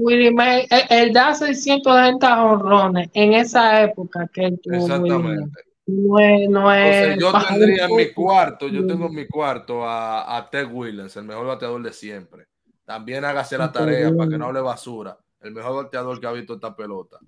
[0.00, 4.76] Willie May, él, da 660 honrones en esa época que él tuvo.
[4.76, 5.62] Exactamente.
[5.84, 10.36] No es, no es yo tendría en mi cuarto, yo tengo en mi cuarto a,
[10.36, 12.46] a Ted Williams, el mejor bateador de siempre.
[12.84, 15.18] También hágase la tarea para que no hable basura.
[15.40, 17.18] El mejor bateador que ha visto esta pelota,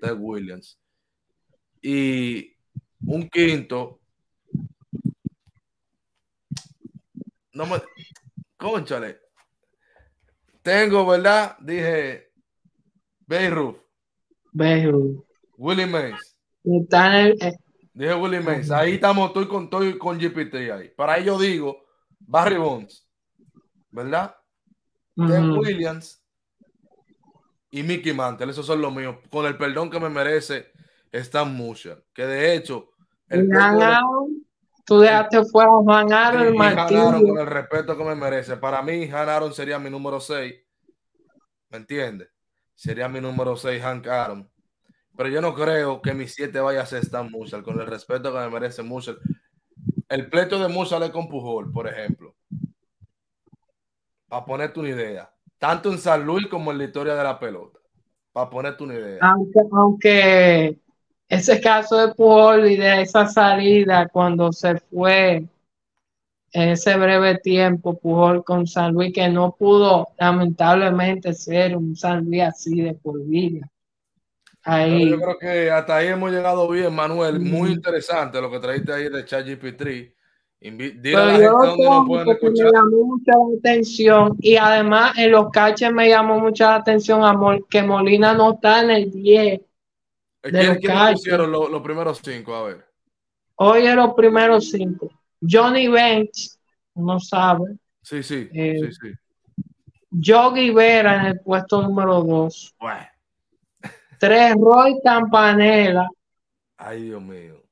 [0.00, 0.78] Ted Williams.
[1.80, 2.54] Y
[3.06, 4.00] un quinto.
[7.52, 7.76] No me.
[8.56, 9.23] Conchale.
[10.64, 11.58] Tengo, ¿verdad?
[11.60, 12.32] Dije.
[13.26, 13.76] Beirut.
[14.50, 15.22] Beirut.
[15.58, 16.36] Willie Mays.
[16.64, 17.52] El, eh,
[17.92, 18.70] Dije Willie Mays.
[18.70, 20.88] Ahí estamos, estoy con, estoy con GPT ahí.
[20.88, 21.84] Para ello digo,
[22.18, 23.06] Barry Bonds,
[23.90, 24.34] ¿verdad?
[25.16, 26.24] Williams
[27.70, 29.16] y Mickey Mantle, esos son los míos.
[29.30, 30.72] Con el perdón que me merece
[31.12, 32.88] Stan Musial, que de hecho...
[33.28, 33.48] El
[34.84, 36.98] tú dejaste fuera a Juan Aaron Martín.
[36.98, 38.56] con el respeto que me merece.
[38.56, 40.54] Para mí, Han Aaron sería mi número 6.
[41.70, 42.28] ¿Me entiendes?
[42.74, 44.50] Sería mi número 6, Hank Aaron.
[45.16, 48.32] Pero yo no creo que mi 7 vaya a ser Stan Musial, con el respeto
[48.32, 49.18] que me merece Musial.
[50.08, 52.34] El pleito de Musial es con Pujol, por ejemplo.
[54.28, 55.32] Para ponerte una idea.
[55.58, 57.78] Tanto en San Luis como en la historia de la pelota.
[58.32, 59.18] Para ponerte una idea.
[59.22, 60.78] Aunque, aunque
[61.28, 65.44] ese caso de Pujol y de esa salida cuando se fue
[66.52, 72.42] ese breve tiempo Pujol con San Luis, que no pudo lamentablemente ser un San Luis
[72.42, 73.68] así de por vida
[74.64, 77.38] yo creo que hasta ahí hemos llegado bien, Manuel.
[77.40, 79.82] Muy interesante lo que traíste ahí de ChatGPT.
[80.60, 82.66] Dile a la gente donde nos pueden escuchar.
[82.66, 87.82] Me llamó mucha atención y además en los caches me llamó mucha atención amor, que
[87.82, 89.60] Molina no está en el 10.
[90.50, 92.54] ¿Quién, ¿quién pusieron los, primeros cinco?
[92.54, 92.84] A ver.
[93.56, 95.10] Oye, los primeros cinco.
[95.40, 96.50] Johnny Bench,
[96.94, 97.76] no sabe.
[98.02, 99.14] Sí, sí, eh, sí, sí.
[100.10, 102.74] Yogi Vera en el puesto número 2.
[102.78, 103.06] Bueno.
[104.18, 106.08] Tres, Roy Campanella.
[106.76, 107.62] Ay, Dios mío.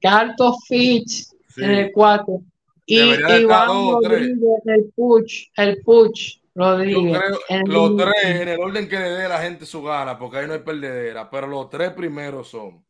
[0.00, 2.40] Carto Fitch en el 4.
[2.86, 7.18] Y Iván Rodríguez, el Puch, el Puch Rodríguez.
[7.66, 10.52] los tres, en el orden que le dé la gente su gana, porque ahí no
[10.52, 12.84] hay perdedera, pero los tres primeros son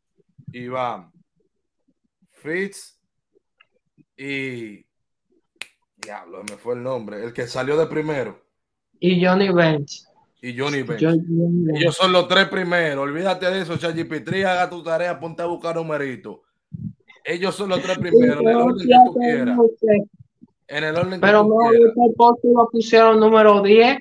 [0.52, 1.12] Iván,
[2.30, 2.98] Fitz
[4.16, 4.84] y.
[5.96, 7.22] Diablo, me fue el nombre.
[7.22, 8.44] El que salió de primero.
[8.98, 10.04] Y Johnny Bench
[10.42, 11.02] y Johnny Bench.
[11.74, 13.04] Ellos son los tres primeros.
[13.04, 16.40] Olvídate de eso, ChatGPT, haga tu tarea, ponte a buscar numeritos.
[17.24, 19.58] Ellos son los tres primeros, en el orden que tú quieras.
[20.72, 21.92] En el orden pero quieras.
[21.94, 23.98] Pero lo pusieron número 10,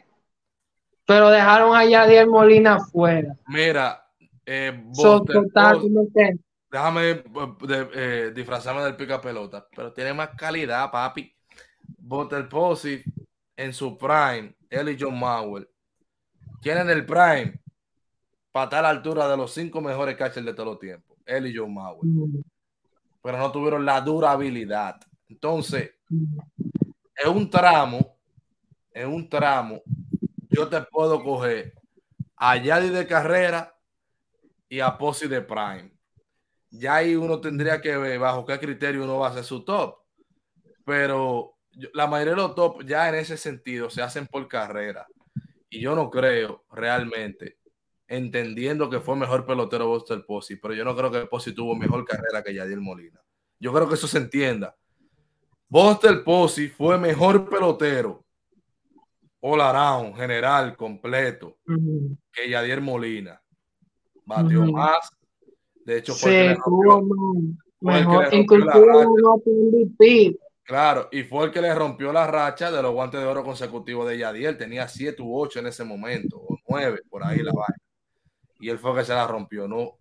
[1.06, 3.36] pero dejaron allá a Diez Molina afuera.
[3.48, 4.08] Mira,
[4.46, 4.82] eh,
[6.72, 7.24] déjame
[7.70, 11.36] eh, disfrazarme del pica pelota, pero tiene más calidad, papi.
[11.98, 13.04] Butter Posey
[13.58, 15.70] en su prime, él y John Mauer
[16.62, 17.60] tienen el prime
[18.50, 21.48] para estar a la altura de los cinco mejores catchers de todos los tiempos, él
[21.48, 22.08] y John Mauer.
[23.22, 25.02] Pero no tuvieron la durabilidad.
[25.32, 28.18] Entonces, en un tramo,
[28.94, 29.82] en un tramo,
[30.50, 31.74] yo te puedo coger
[32.36, 33.74] a Yadi de carrera
[34.68, 35.90] y a Posi de prime.
[36.70, 40.00] Ya ahí uno tendría que ver bajo qué criterio uno va a hacer su top.
[40.86, 41.58] Pero
[41.94, 45.08] la mayoría de los top ya en ese sentido se hacen por carrera.
[45.70, 47.58] Y yo no creo realmente
[48.10, 52.04] entendiendo que fue mejor pelotero Buster Posey, pero yo no creo que Posey tuvo mejor
[52.04, 53.22] carrera que Yadier Molina.
[53.60, 54.76] Yo creo que eso se entienda.
[55.72, 58.26] Buster Posey fue mejor pelotero
[59.40, 61.60] all around, general, completo,
[62.30, 63.42] que Yadier Molina.
[64.26, 65.10] Batió más.
[65.86, 66.62] De hecho, fue el que
[68.58, 68.66] le
[70.64, 74.10] Claro, y fue el que le rompió la racha de los guantes de oro consecutivos
[74.10, 74.58] de Yadier.
[74.58, 77.78] Tenía 7 u 8 en ese momento, o 9, por ahí la vaina.
[78.60, 79.70] Y él fue el que se la rompió.
[79.70, 79.98] No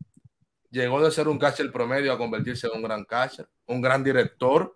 [0.69, 4.75] llegó de ser un catcher promedio a convertirse en un gran catcher, un gran director.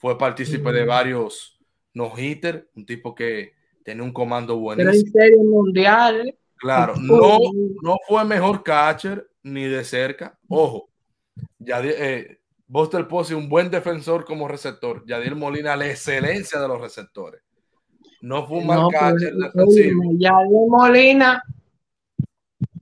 [0.00, 1.60] Fue partícipe de varios
[1.92, 3.52] no-hitter, un tipo que
[3.84, 5.12] tenía un comando buenísimo.
[5.12, 6.34] Pero en mundial.
[6.56, 7.38] Claro, no,
[7.82, 10.38] no fue mejor catcher ni de cerca.
[10.48, 10.88] Ojo,
[11.58, 15.04] ya eh, Buster Posey, un buen defensor como receptor.
[15.06, 17.42] Yadier Molina, la excelencia de los receptores.
[18.22, 19.34] No fue un mal catcher
[20.16, 21.42] Yadier Molina,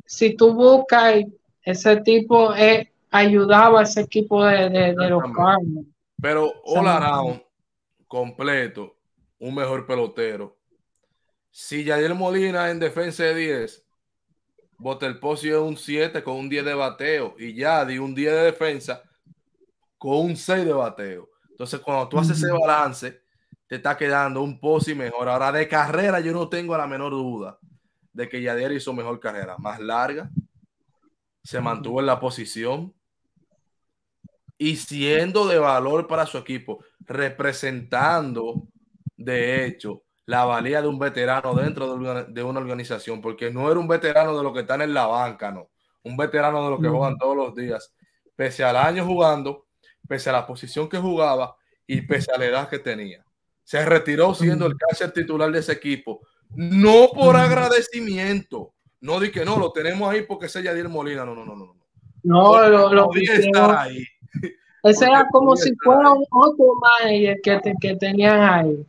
[0.06, 1.24] si tú buscas,
[1.62, 5.97] ese tipo eh, ayudaba a ese equipo de, de, los Cardinals.
[6.20, 7.42] Pero all around,
[8.06, 8.96] completo,
[9.38, 10.58] un mejor pelotero
[11.50, 13.84] si Yadier Molina en defensa de 10,
[14.78, 19.02] Botelpocio es un 7 con un 10 de bateo y Yadi un 10 de defensa
[19.96, 21.28] con un 6 de bateo.
[21.50, 23.22] Entonces, cuando tú haces ese balance,
[23.66, 25.28] te está quedando un Posi mejor.
[25.28, 27.58] Ahora, de carrera, yo no tengo la menor duda
[28.12, 30.30] de que Yadier hizo mejor carrera, más larga,
[31.42, 32.94] se mantuvo en la posición
[34.58, 38.68] y siendo de valor para su equipo, representando
[39.16, 41.96] de hecho la valía de un veterano dentro
[42.28, 45.50] de una, organización, porque no era un veterano de los que están en la banca,
[45.50, 45.70] no.
[46.02, 47.94] Un veterano de los que juegan todos los días,
[48.36, 49.66] pese al año jugando,
[50.06, 51.56] pese a la posición que jugaba
[51.86, 53.24] y pese a la edad que tenía.
[53.64, 59.44] Se retiró siendo el catcher titular de ese equipo, no por agradecimiento, no di que
[59.44, 61.78] no, lo tenemos ahí porque es Yadier Molina, no, no, no, no.
[62.22, 64.04] No, lo, lo estar ahí.
[64.82, 68.86] Ese era como si fuera un otro manager que, que tenían ahí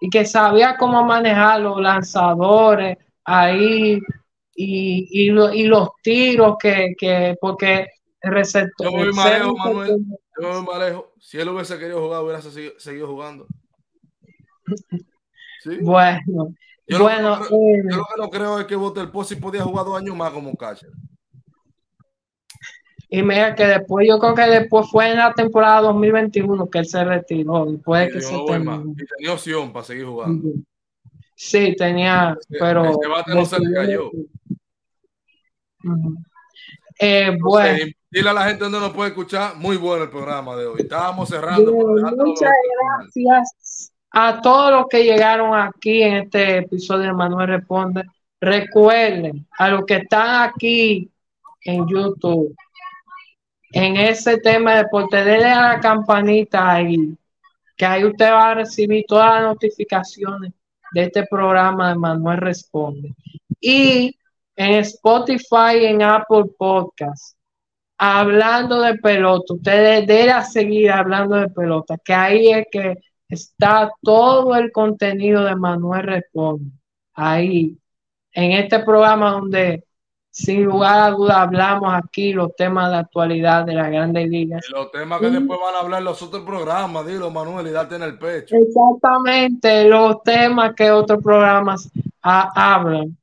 [0.00, 4.00] y que sabía cómo manejar los lanzadores ahí
[4.54, 7.86] y, y, los tiros que, que porque
[8.20, 8.90] el receptor.
[8.90, 10.04] Yo voy más lejos, Manuel.
[10.40, 11.04] Yo voy más lejos.
[11.20, 13.46] Si él hubiese querido jugar, hubiera seguido, jugando.
[15.62, 15.78] ¿Sí?
[15.82, 16.54] Bueno.
[16.88, 19.84] Yo, bueno, lo, eh, yo lo que no creo es que Botel Posi podía jugar
[19.84, 20.90] dos años más como catcher.
[23.08, 26.86] Y mira que después, yo creo que después fue en la temporada 2021 que él
[26.86, 27.66] se retiró.
[27.66, 30.50] Después que se y tenía opción para seguir jugando.
[31.34, 32.84] Sí, tenía, pero.
[32.86, 34.10] Ese bate no se le cayó.
[36.98, 37.84] Eh, bueno.
[38.10, 39.56] dile a la gente donde nos puede escuchar.
[39.56, 40.80] Muy bueno el programa de hoy.
[40.80, 41.72] Estábamos cerrando.
[41.72, 42.52] muchas
[42.98, 48.02] gracias a todos los que llegaron aquí en este episodio de Manuel Responde.
[48.40, 51.10] Recuerden, a los que están aquí
[51.62, 52.56] en YouTube,
[53.72, 57.16] en ese tema de deporte, déle a la campanita ahí,
[57.76, 60.52] que ahí usted va a recibir todas las notificaciones
[60.92, 63.14] de este programa de Manuel Responde.
[63.60, 64.16] Y
[64.56, 67.36] en Spotify en Apple Podcast,
[67.98, 72.96] hablando de pelota, ustedes deben seguir hablando de pelota, que ahí es que
[73.28, 76.70] está todo el contenido de Manuel Responde.
[77.14, 77.76] Ahí,
[78.32, 79.84] en este programa donde
[80.36, 84.66] sin lugar a duda hablamos aquí los temas de actualidad de las grandes ligas.
[84.68, 87.94] Y los temas que después van a hablar los otros programas, dilo Manuel, y date
[87.94, 88.54] en el pecho.
[88.54, 93.16] Exactamente, los temas que otros programas hablan.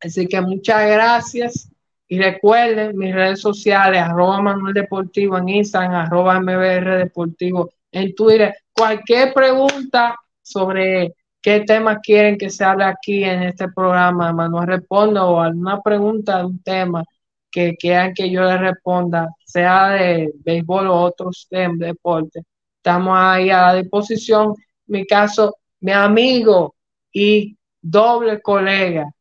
[0.00, 1.68] Así que muchas gracias.
[2.08, 8.54] Y recuerden mis redes sociales, arroba Manuel Deportivo en Instagram, arroba MBR Deportivo en Twitter.
[8.72, 15.24] Cualquier pregunta sobre qué temas quieren que se hable aquí en este programa, Manuel responda
[15.24, 17.04] o alguna pregunta de un tema
[17.50, 22.42] que quieran que yo les responda, sea de béisbol o otros temas de deporte.
[22.76, 24.54] Estamos ahí a la disposición.
[24.86, 26.74] mi caso, mi amigo
[27.12, 29.12] y doble colega.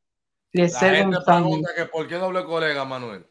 [0.53, 3.25] La gente pregunta que por qué doble colega, Manuel.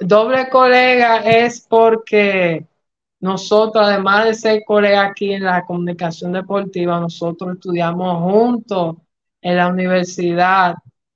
[0.00, 2.66] Doble colega es porque
[3.24, 8.96] nosotros, además de ser colegas aquí en la comunicación deportiva, nosotros estudiamos juntos
[9.40, 10.74] en la universidad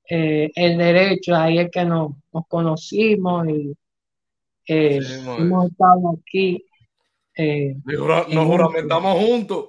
[0.09, 2.13] eh, el derecho, ahí es que nos,
[2.49, 3.77] conocimos y
[4.69, 5.01] eh,
[5.39, 6.65] hemos estado aquí.
[7.37, 9.65] Eh, nos juramentamos juntos.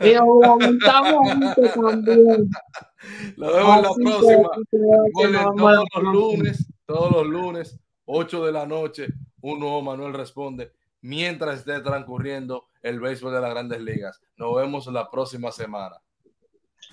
[0.00, 2.50] Y nos juramentamos juntos también.
[3.36, 5.52] Lo vemos en la próxima.
[5.54, 9.08] todos los lunes, todos los lunes, 8 de la noche,
[9.42, 10.72] un nuevo Manuel responde
[11.06, 14.20] mientras esté transcurriendo el béisbol de las grandes ligas.
[14.36, 15.96] Nos vemos la próxima semana.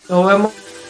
[0.07, 0.83] Nos vemos.